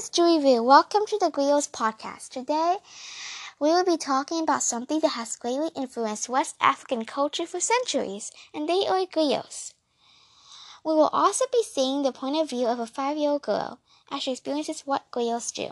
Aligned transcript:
is 0.00 0.08
Julie 0.08 0.40
Vu. 0.40 0.62
Welcome 0.62 1.04
to 1.08 1.18
the 1.18 1.30
Griots 1.30 1.70
podcast. 1.70 2.30
Today, 2.30 2.76
we 3.60 3.68
will 3.68 3.84
be 3.84 3.98
talking 3.98 4.42
about 4.42 4.62
something 4.62 4.98
that 5.00 5.08
has 5.08 5.36
greatly 5.36 5.68
influenced 5.76 6.26
West 6.26 6.56
African 6.58 7.04
culture 7.04 7.44
for 7.44 7.60
centuries, 7.60 8.32
and 8.54 8.66
they 8.66 8.86
are 8.88 9.04
griots. 9.04 9.74
We 10.86 10.94
will 10.94 11.10
also 11.12 11.44
be 11.52 11.62
seeing 11.62 12.02
the 12.02 12.12
point 12.12 12.36
of 12.36 12.48
view 12.48 12.66
of 12.66 12.80
a 12.80 12.86
five-year-old 12.86 13.42
girl 13.42 13.78
as 14.10 14.22
she 14.22 14.32
experiences 14.32 14.86
what 14.86 15.10
griots 15.12 15.52
do. 15.52 15.68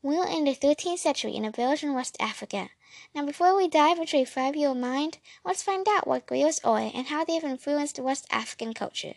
We 0.00 0.16
are 0.16 0.28
in 0.28 0.44
the 0.44 0.54
13th 0.54 1.00
century 1.00 1.34
in 1.34 1.44
a 1.44 1.50
village 1.50 1.82
in 1.82 1.92
West 1.92 2.16
Africa. 2.20 2.70
Now, 3.16 3.26
before 3.26 3.56
we 3.56 3.66
dive 3.66 3.98
into 3.98 4.18
a 4.18 4.24
five-year-old 4.24 4.78
mind, 4.78 5.18
let's 5.44 5.64
find 5.64 5.88
out 5.88 6.06
what 6.06 6.28
griots 6.28 6.60
are 6.62 6.88
and 6.94 7.08
how 7.08 7.24
they 7.24 7.34
have 7.34 7.42
influenced 7.42 7.98
West 7.98 8.28
African 8.30 8.74
culture. 8.74 9.14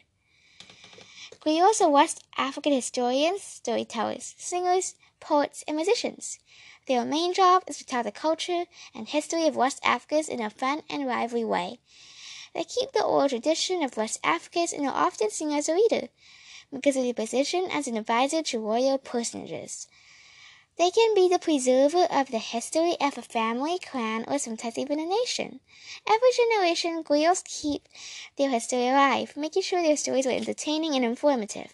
Griots 1.42 1.80
are 1.80 1.90
West 1.90 2.22
African 2.36 2.74
historians, 2.74 3.42
storytellers, 3.42 4.36
singers, 4.38 4.96
poets, 5.22 5.64
and 5.66 5.78
musicians. 5.78 6.38
Their 6.86 7.06
main 7.06 7.34
job 7.34 7.64
is 7.66 7.78
to 7.78 7.86
tell 7.86 8.04
the 8.04 8.12
culture 8.12 8.66
and 8.94 9.08
history 9.08 9.48
of 9.48 9.56
West 9.56 9.80
Africa 9.82 10.22
in 10.28 10.42
a 10.42 10.50
fun 10.50 10.84
and 10.90 11.08
lively 11.08 11.46
way. 11.46 11.80
They 12.54 12.66
keep 12.66 12.92
the 12.92 13.06
oral 13.06 13.30
tradition 13.30 13.84
of 13.84 13.96
West 13.96 14.20
Africa 14.22 14.68
and 14.76 14.86
are 14.86 14.94
often 14.94 15.30
seen 15.30 15.54
as 15.54 15.70
a 15.70 15.76
leader 15.76 16.10
because 16.74 16.98
of 16.98 17.04
their 17.04 17.14
position 17.14 17.70
as 17.72 17.88
an 17.88 17.96
advisor 17.96 18.44
to 18.44 18.60
royal 18.60 18.98
personages. 18.98 19.88
They 20.80 20.92
can 20.92 21.14
be 21.14 21.28
the 21.28 21.40
preserver 21.40 22.06
of 22.06 22.32
the 22.32 22.40
history 22.40 22.96
of 23.02 23.18
a 23.18 23.22
family, 23.22 23.80
clan, 23.80 24.24
or 24.30 24.40
sometimes 24.40 24.78
even 24.78 24.98
a 24.98 25.06
nation. 25.06 25.60
Every 26.08 26.30
generation, 26.32 27.04
griots 27.04 27.44
keep 27.44 27.90
their 28.38 28.50
history 28.50 28.88
alive, 28.88 29.36
making 29.36 29.64
sure 29.64 29.82
their 29.82 29.98
stories 29.98 30.26
are 30.26 30.32
entertaining 30.32 30.96
and 30.96 31.04
informative, 31.04 31.74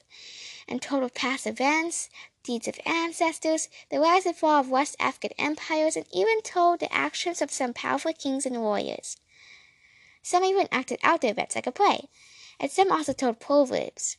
and 0.67 0.81
told 0.81 1.03
of 1.03 1.13
past 1.13 1.45
events, 1.45 2.09
deeds 2.41 2.67
of 2.67 2.79
ancestors, 2.83 3.69
the 3.91 3.99
rise 3.99 4.25
and 4.25 4.35
fall 4.35 4.59
of 4.59 4.71
West 4.71 4.95
African 4.99 5.33
empires, 5.37 5.95
and 5.95 6.07
even 6.11 6.41
told 6.41 6.79
the 6.79 6.91
actions 6.91 7.43
of 7.43 7.51
some 7.51 7.73
powerful 7.73 8.11
kings 8.11 8.43
and 8.47 8.59
warriors. 8.59 9.17
Some 10.23 10.43
even 10.43 10.67
acted 10.71 10.97
out 11.03 11.21
their 11.21 11.29
events 11.29 11.53
like 11.53 11.67
a 11.67 11.71
play, 11.71 12.09
and 12.59 12.71
some 12.71 12.91
also 12.91 13.13
told 13.13 13.39
proverbs, 13.39 14.17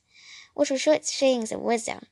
which 0.54 0.70
were 0.70 0.78
short 0.78 1.04
sayings 1.04 1.50
of 1.50 1.58
wisdom. 1.58 2.06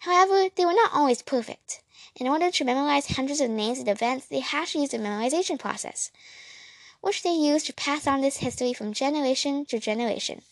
However, 0.00 0.48
they 0.56 0.66
were 0.66 0.72
not 0.72 0.92
always 0.92 1.22
perfect. 1.22 1.80
In 2.20 2.26
order 2.26 2.50
to 2.50 2.64
memorize 2.64 3.06
hundreds 3.06 3.40
of 3.40 3.48
names 3.48 3.78
and 3.78 3.88
events, 3.88 4.26
they 4.26 4.40
had 4.40 4.66
to 4.68 4.80
use 4.80 4.90
the 4.90 4.98
memorization 4.98 5.56
process, 5.56 6.10
which 7.00 7.22
they 7.22 7.30
used 7.30 7.66
to 7.66 7.72
pass 7.72 8.08
on 8.08 8.22
this 8.22 8.38
history 8.38 8.72
from 8.72 8.92
generation 8.92 9.64
to 9.66 9.78
generation. 9.78 10.42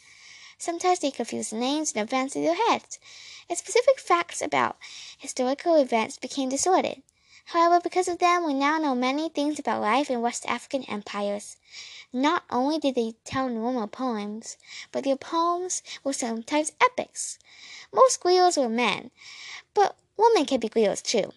Sometimes 0.58 1.00
they 1.00 1.10
confused 1.10 1.52
names 1.52 1.92
and 1.92 2.08
events 2.08 2.36
in 2.36 2.44
their 2.44 2.54
heads, 2.54 3.00
and 3.48 3.58
specific 3.58 3.98
facts 3.98 4.40
about 4.40 4.76
historical 5.18 5.74
events 5.74 6.18
became 6.18 6.50
distorted. 6.50 7.02
However, 7.46 7.80
because 7.82 8.06
of 8.06 8.18
them, 8.18 8.46
we 8.46 8.54
now 8.54 8.78
know 8.78 8.94
many 8.94 9.28
things 9.28 9.58
about 9.58 9.82
life 9.82 10.08
in 10.08 10.20
West 10.20 10.46
African 10.46 10.84
empires. 10.84 11.56
Not 12.12 12.44
only 12.48 12.78
did 12.78 12.94
they 12.94 13.14
tell 13.24 13.48
normal 13.48 13.88
poems, 13.88 14.56
but 14.92 15.02
their 15.02 15.16
poems 15.16 15.82
were 16.04 16.12
sometimes 16.12 16.70
epics. 16.80 17.40
Most 17.92 18.20
griots 18.20 18.56
were 18.56 18.68
men, 18.68 19.10
but 19.74 19.96
women 20.16 20.44
can 20.44 20.60
be 20.60 20.68
griots 20.68 21.02
too. 21.02 21.32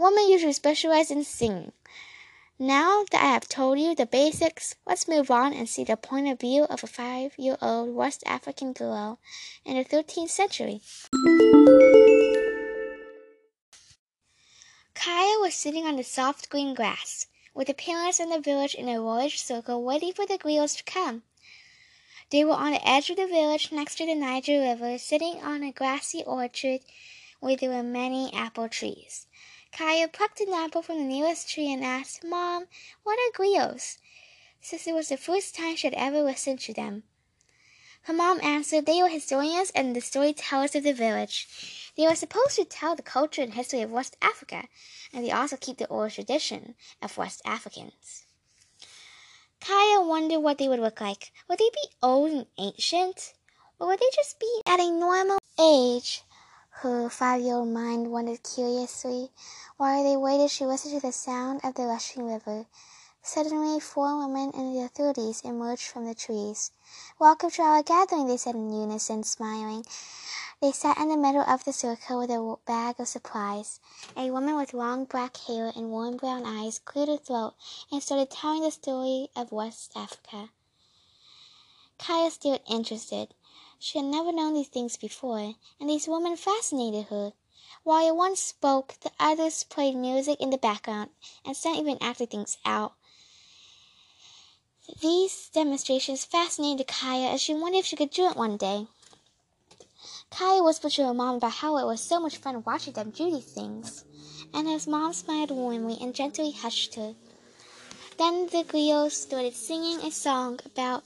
Women 0.00 0.30
usually 0.30 0.54
specialize 0.54 1.10
in 1.10 1.24
singing. 1.24 1.72
Now 2.58 3.04
that 3.10 3.22
I 3.22 3.32
have 3.34 3.46
told 3.46 3.78
you 3.78 3.94
the 3.94 4.06
basics, 4.06 4.74
let's 4.86 5.06
move 5.06 5.30
on 5.30 5.52
and 5.52 5.68
see 5.68 5.84
the 5.84 5.98
point 5.98 6.26
of 6.26 6.40
view 6.40 6.62
of 6.64 6.82
a 6.82 6.86
five 6.86 7.34
year 7.36 7.58
old 7.60 7.94
West 7.94 8.22
African 8.24 8.72
girl 8.72 9.18
in 9.62 9.76
the 9.76 9.84
13th 9.84 10.30
century. 10.30 10.80
Kaya 14.94 15.38
was 15.40 15.52
sitting 15.52 15.84
on 15.84 15.96
the 15.96 16.02
soft 16.02 16.48
green 16.48 16.72
grass, 16.72 17.26
with 17.52 17.66
the 17.66 17.74
parents 17.74 18.18
and 18.20 18.32
the 18.32 18.40
village 18.40 18.74
in 18.74 18.88
a 18.88 19.00
large 19.00 19.38
circle 19.42 19.84
waiting 19.84 20.14
for 20.14 20.24
the 20.24 20.38
griots 20.38 20.78
to 20.78 20.82
come. 20.84 21.24
They 22.30 22.42
were 22.42 22.52
on 22.52 22.72
the 22.72 22.88
edge 22.88 23.10
of 23.10 23.18
the 23.18 23.26
village 23.26 23.70
next 23.70 23.96
to 23.96 24.06
the 24.06 24.14
Niger 24.14 24.60
River, 24.60 24.96
sitting 24.96 25.42
on 25.42 25.62
a 25.62 25.72
grassy 25.72 26.24
orchard 26.24 26.80
where 27.40 27.56
there 27.56 27.68
were 27.68 27.82
many 27.82 28.32
apple 28.32 28.70
trees. 28.70 29.26
Kaya 29.72 30.08
plucked 30.08 30.40
an 30.40 30.52
apple 30.52 30.82
from 30.82 30.98
the 30.98 31.04
nearest 31.04 31.48
tree 31.48 31.72
and 31.72 31.84
asked, 31.84 32.24
Mom, 32.24 32.66
what 33.02 33.18
are 33.18 33.32
griots? 33.32 33.98
Since 34.60 34.86
it 34.86 34.94
was 34.94 35.08
the 35.08 35.16
first 35.16 35.54
time 35.54 35.76
she 35.76 35.86
had 35.86 35.94
ever 35.94 36.22
listened 36.22 36.60
to 36.60 36.74
them. 36.74 37.04
Her 38.02 38.12
mom 38.12 38.40
answered 38.42 38.86
they 38.86 39.02
were 39.02 39.08
historians 39.08 39.70
and 39.70 39.94
the 39.94 40.00
storytellers 40.00 40.74
of 40.74 40.84
the 40.84 40.92
village. 40.92 41.92
They 41.96 42.06
were 42.06 42.14
supposed 42.14 42.56
to 42.56 42.64
tell 42.64 42.96
the 42.96 43.02
culture 43.02 43.42
and 43.42 43.54
history 43.54 43.82
of 43.82 43.90
West 43.90 44.16
Africa, 44.22 44.68
and 45.12 45.24
they 45.24 45.30
also 45.30 45.56
keep 45.56 45.76
the 45.76 45.88
oral 45.88 46.10
tradition 46.10 46.74
of 47.02 47.18
West 47.18 47.42
Africans. 47.44 48.24
Kaya 49.60 50.00
wondered 50.00 50.40
what 50.40 50.56
they 50.56 50.68
would 50.68 50.80
look 50.80 51.00
like. 51.00 51.32
Would 51.48 51.58
they 51.58 51.70
be 51.70 51.88
old 52.02 52.30
and 52.30 52.46
ancient? 52.58 53.34
Or 53.78 53.88
would 53.88 54.00
they 54.00 54.10
just 54.14 54.40
be 54.40 54.62
at 54.66 54.80
a 54.80 54.90
normal 54.90 55.38
age? 55.58 56.22
Her 56.82 57.10
five-year-old 57.10 57.68
mind 57.68 58.10
wondered 58.10 58.42
curiously. 58.42 59.30
While 59.76 60.02
they 60.02 60.16
waited, 60.16 60.50
she 60.50 60.64
listened 60.64 60.94
to 60.94 61.06
the 61.06 61.12
sound 61.12 61.60
of 61.62 61.74
the 61.74 61.82
rushing 61.82 62.26
river. 62.26 62.64
Suddenly, 63.22 63.80
four 63.80 64.16
women 64.26 64.50
in 64.52 64.72
their 64.72 64.88
thirties 64.88 65.42
emerged 65.42 65.88
from 65.88 66.06
the 66.06 66.14
trees. 66.14 66.72
Welcome 67.18 67.50
to 67.50 67.60
our 67.60 67.82
gathering, 67.82 68.28
they 68.28 68.38
said 68.38 68.54
in 68.54 68.72
unison, 68.72 69.24
smiling. 69.24 69.84
They 70.62 70.72
sat 70.72 70.96
in 70.96 71.10
the 71.10 71.18
middle 71.18 71.42
of 71.42 71.64
the 71.64 71.74
circle 71.74 72.20
with 72.20 72.30
a 72.30 72.56
bag 72.64 72.98
of 72.98 73.08
supplies. 73.08 73.78
A 74.16 74.30
woman 74.30 74.56
with 74.56 74.72
long 74.72 75.04
black 75.04 75.36
hair 75.36 75.70
and 75.76 75.90
warm 75.90 76.16
brown 76.16 76.46
eyes 76.46 76.78
cleared 76.78 77.10
her 77.10 77.18
throat 77.18 77.56
and 77.92 78.02
started 78.02 78.30
telling 78.30 78.62
the 78.62 78.70
story 78.70 79.28
of 79.36 79.52
West 79.52 79.92
Africa. 79.94 80.48
Kaya 81.98 82.30
stared 82.30 82.62
interested. 82.66 83.34
She 83.82 83.96
had 83.96 84.08
never 84.08 84.30
known 84.30 84.52
these 84.52 84.68
things 84.68 84.98
before, 84.98 85.54
and 85.80 85.88
these 85.88 86.06
women 86.06 86.36
fascinated 86.36 87.06
her. 87.06 87.32
While 87.82 88.14
one 88.14 88.36
spoke, 88.36 89.00
the 89.00 89.10
others 89.18 89.64
played 89.64 89.96
music 89.96 90.38
in 90.38 90.50
the 90.50 90.58
background, 90.58 91.08
and 91.46 91.56
some 91.56 91.74
even 91.74 91.96
acted 91.98 92.30
things 92.30 92.58
out. 92.66 92.92
These 95.00 95.48
demonstrations 95.48 96.26
fascinated 96.26 96.88
Kaya, 96.88 97.28
and 97.28 97.40
she 97.40 97.54
wondered 97.54 97.78
if 97.78 97.86
she 97.86 97.96
could 97.96 98.10
do 98.10 98.26
it 98.28 98.36
one 98.36 98.58
day. 98.58 98.86
Kaya 100.30 100.62
whispered 100.62 100.92
to 100.92 101.06
her 101.06 101.14
mom 101.14 101.36
about 101.36 101.52
how 101.52 101.78
it 101.78 101.86
was 101.86 102.02
so 102.02 102.20
much 102.20 102.36
fun 102.36 102.62
watching 102.64 102.92
them 102.92 103.12
do 103.12 103.30
these 103.30 103.50
things, 103.50 104.04
and 104.52 104.68
his 104.68 104.86
mom 104.86 105.14
smiled 105.14 105.52
warmly 105.52 105.96
and 106.02 106.14
gently 106.14 106.50
hushed 106.50 106.96
her. 106.96 107.14
Then 108.18 108.46
the 108.48 108.62
griots 108.62 109.12
started 109.12 109.56
singing 109.56 110.00
a 110.00 110.10
song 110.10 110.60
about 110.66 111.02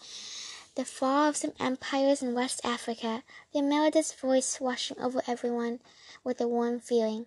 the 0.76 0.84
fall 0.84 1.28
of 1.28 1.36
some 1.36 1.52
empires 1.60 2.20
in 2.20 2.34
West 2.34 2.60
Africa, 2.64 3.22
their 3.52 3.62
melodious 3.62 4.12
voice 4.12 4.60
washing 4.60 4.98
over 4.98 5.22
everyone 5.24 5.78
with 6.24 6.40
a 6.40 6.48
warm 6.48 6.80
feeling. 6.80 7.26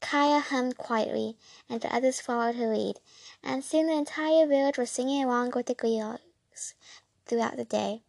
Kaya 0.00 0.38
hummed 0.38 0.78
quietly, 0.78 1.36
and 1.68 1.80
the 1.80 1.92
others 1.92 2.20
followed 2.20 2.54
her 2.54 2.72
lead, 2.72 3.00
and 3.42 3.64
soon 3.64 3.88
the 3.88 3.92
entire 3.94 4.46
village 4.46 4.78
was 4.78 4.88
singing 4.90 5.24
along 5.24 5.50
with 5.56 5.66
the 5.66 5.74
griots 5.74 6.74
throughout 7.26 7.56
the 7.56 7.64
day. 7.64 8.02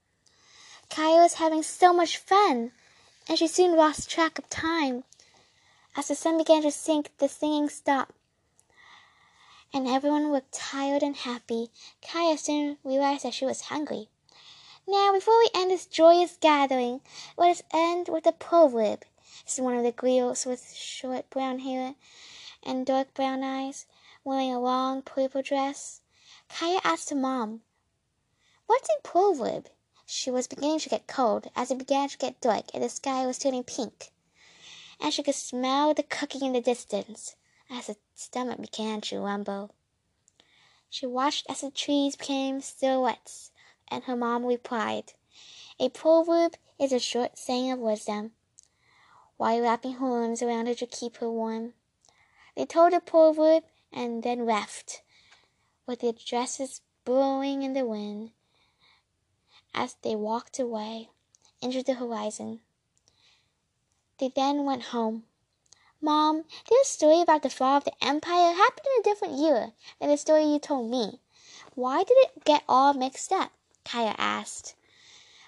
Kaya 0.92 1.24
was 1.24 1.36
having 1.36 1.63
so 1.63 1.92
much 1.92 2.18
fun, 2.18 2.72
and 3.28 3.40
she 3.40 3.48
soon 3.48 3.75
lost 3.75 4.12
track 4.12 4.38
of 4.38 4.48
time. 4.48 5.06
As 5.96 6.10
the 6.10 6.16
sun 6.16 6.38
began 6.38 6.62
to 6.62 6.72
sink, 6.72 7.10
the 7.18 7.28
singing 7.28 7.69
stopped, 7.69 8.13
and 9.74 9.88
everyone 9.88 10.31
looked 10.31 10.54
tired 10.54 11.01
and 11.01 11.16
happy. 11.16 11.72
Kaya 12.01 12.38
soon 12.38 12.78
realized 12.84 13.24
that 13.24 13.34
she 13.34 13.46
was 13.46 13.62
hungry. 13.62 14.10
Now, 14.89 15.12
before 15.12 15.38
we 15.38 15.50
end 15.54 15.69
this 15.69 15.86
joyous 15.86 16.38
gathering, 16.38 17.01
let 17.36 17.51
us 17.51 17.62
end 17.74 18.07
with 18.07 18.25
a 18.25 18.31
proverb. 18.31 19.04
This 19.44 19.56
is 19.56 19.60
one 19.60 19.75
of 19.75 19.84
the 19.84 19.92
griots 19.92 20.45
with 20.45 20.74
short 20.74 21.30
brown 21.30 21.60
hair 21.60 21.95
and 22.63 22.86
dark 22.86 23.13
brown 23.13 23.44
eyes, 23.44 23.86
wearing 24.24 24.54
a 24.54 24.62
long 24.62 25.01
purple 25.01 25.42
dress. 25.42 26.00
Kaya 26.48 26.80
asked 26.86 27.10
her 27.10 27.18
mom, 27.18 27.63
What's 28.68 28.88
a 28.88 29.01
proverb? 29.04 29.69
She 30.06 30.31
was 30.31 30.48
beginning 30.48 30.80
to 30.80 30.89
get 30.89 31.06
cold 31.06 31.51
as 31.54 31.69
it 31.69 31.80
began 31.80 32.07
to 32.07 32.18
get 32.18 32.39
dark 32.39 32.68
and 32.74 32.81
the 32.81 32.88
sky 32.88 33.25
was 33.25 33.39
turning 33.39 33.66
pink, 33.66 34.13
and 35.01 35.13
she 35.13 35.22
could 35.22 35.36
smell 35.36 35.94
the 35.94 36.04
cooking 36.04 36.44
in 36.44 36.54
the 36.54 36.62
distance 36.62 37.36
as 37.69 37.88
her 37.88 37.98
stomach 38.16 38.62
began 38.62 39.01
to 39.01 39.19
rumble. 39.19 39.75
She 40.89 41.06
watched 41.06 41.45
as 41.50 41.60
the 41.60 41.72
trees 41.72 42.16
became 42.16 42.62
silhouettes 42.62 43.51
and 43.89 44.04
her 44.04 44.16
mom 44.16 44.45
replied, 44.45 45.13
A 45.80 45.89
proverb 45.89 46.56
is 46.80 46.92
a 46.92 47.00
short 47.00 47.38
saying 47.38 47.72
of 47.72 47.80
wisdom, 47.80 48.31
while 49.38 49.62
wrapping 49.62 49.94
her 49.94 50.07
arms 50.07 50.42
around 50.42 50.68
her 50.68 50.75
to 50.75 50.86
keep 50.86 51.18
her 51.18 51.30
warm. 51.30 51.74
They 52.56 52.66
told 52.66 52.94
the 52.94 53.00
proverb 53.00 53.63
and 53.92 54.24
then 54.24 54.45
left, 54.45 55.01
with 55.86 56.00
their 56.00 56.13
dresses 56.13 56.81
blowing 57.06 57.63
in 57.63 57.74
the 57.74 57.86
wind 57.86 58.31
as 59.74 59.95
they 60.01 60.16
walked 60.16 60.60
away 60.60 61.10
into 61.62 61.84
the 61.84 61.94
horizon. 61.94 62.60
They 64.18 64.30
then 64.30 64.66
went 64.66 64.86
home. 64.86 65.24
Mom, 66.01 66.45
this 66.69 66.88
story 66.88 67.22
about 67.22 67.44
the 67.44 67.50
fall 67.50 67.78
of 67.78 67.84
the 67.84 68.04
empire 68.04 68.54
happened 68.54 68.88
in 68.95 69.00
a 69.00 69.04
different 69.04 69.38
year 69.38 69.74
than 70.00 70.10
the 70.10 70.18
story 70.18 70.45
you 70.45 70.60
told 70.60 70.89
me. 70.89 71.19
Why 71.75 72.04
did 72.04 72.18
it 72.19 72.44
get 72.44 72.63
all 72.68 72.94
mixed 72.94 73.31
up? 73.31 73.51
Kaya 73.88 74.16
asked. 74.18 74.75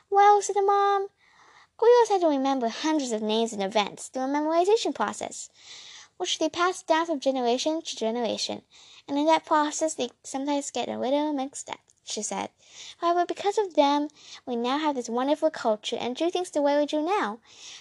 Well, 0.09 0.41
said 0.41 0.56
the 0.56 0.62
mom, 0.62 1.09
Griots 1.77 2.07
had 2.07 2.21
to 2.21 2.27
remember 2.27 2.69
hundreds 2.69 3.12
of 3.12 3.21
names 3.21 3.51
and 3.51 3.62
events 3.62 4.07
through 4.07 4.24
a 4.24 4.27
memorization 4.27 4.95
process, 4.95 5.50
which 6.15 6.39
they 6.39 6.47
passed 6.47 6.88
down 6.88 7.06
from 7.06 7.19
generation 7.19 7.81
to 7.81 7.95
generation, 7.97 8.62
and 9.09 9.18
in 9.18 9.25
that 9.25 9.45
process 9.45 9.94
they 9.94 10.09
sometimes 10.24 10.71
get 10.71 10.88
a 10.88 10.97
little 10.97 11.33
mixed 11.33 11.69
up, 11.69 11.81
she 12.06 12.21
said. 12.21 12.50
However, 13.00 13.25
because 13.25 13.57
of 13.57 13.74
them, 13.74 14.07
we 14.45 14.56
now 14.56 14.77
have 14.77 14.95
this 14.95 15.09
wonderful 15.09 15.50
culture 15.50 15.97
and 16.00 16.15
do 16.15 16.30
things 16.30 16.50
the 16.50 16.62
way 16.62 16.77
we 16.77 16.86
do 16.86 17.01
now. 17.01 17.39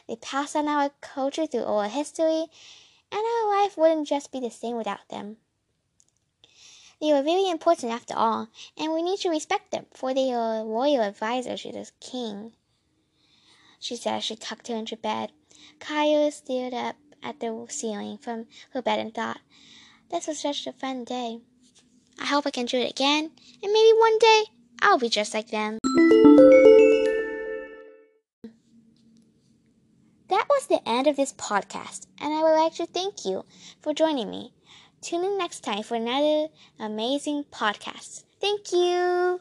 They 0.08 0.16
pass 0.16 0.56
on 0.56 0.66
our 0.66 0.90
culture 1.00 1.46
through 1.46 1.62
oral 1.62 1.88
history, 1.88 2.46
and 3.12 3.22
our 3.22 3.48
life 3.48 3.76
wouldn't 3.78 4.08
just 4.08 4.32
be 4.32 4.40
the 4.40 4.50
same 4.50 4.76
without 4.76 5.08
them. 5.08 5.36
They 7.00 7.12
are 7.12 7.22
very 7.22 7.48
important 7.48 7.92
after 7.92 8.14
all, 8.14 8.48
and 8.76 8.92
we 8.92 9.02
need 9.02 9.18
to 9.20 9.30
respect 9.30 9.70
them, 9.70 9.86
for 9.92 10.14
they 10.14 10.32
are 10.32 10.64
royal 10.64 11.02
advisors 11.02 11.62
to 11.62 11.72
the 11.72 11.90
king 12.00 12.52
she 13.78 13.96
said 13.96 14.14
as 14.14 14.24
she 14.24 14.36
tucked 14.36 14.68
her 14.68 14.74
into 14.74 14.96
bed. 14.96 15.32
Kaya 15.78 16.30
stared 16.32 16.74
up 16.74 16.96
at 17.22 17.40
the 17.40 17.66
ceiling 17.68 18.18
from 18.18 18.46
her 18.70 18.82
bed 18.82 18.98
and 18.98 19.14
thought, 19.14 19.40
This 20.10 20.26
was 20.26 20.40
such 20.40 20.66
a 20.66 20.72
fun 20.72 21.04
day. 21.04 21.40
I 22.18 22.26
hope 22.26 22.46
I 22.46 22.50
can 22.50 22.66
do 22.66 22.78
it 22.78 22.90
again, 22.90 23.30
and 23.62 23.72
maybe 23.72 23.98
one 23.98 24.18
day 24.18 24.44
I'll 24.82 24.98
be 24.98 25.08
just 25.08 25.34
like 25.34 25.50
them. 25.50 25.78
That 30.28 30.46
was 30.50 30.66
the 30.66 30.86
end 30.86 31.06
of 31.06 31.16
this 31.16 31.32
podcast, 31.32 32.06
and 32.20 32.34
I 32.34 32.42
would 32.42 32.60
like 32.60 32.74
to 32.74 32.86
thank 32.86 33.24
you 33.24 33.44
for 33.80 33.94
joining 33.94 34.28
me. 34.28 34.52
Tune 35.00 35.24
in 35.24 35.38
next 35.38 35.60
time 35.60 35.82
for 35.82 35.94
another 35.94 36.48
amazing 36.78 37.44
podcast. 37.44 38.24
Thank 38.40 38.72
you. 38.72 39.40